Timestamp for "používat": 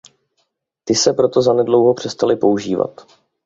2.35-3.01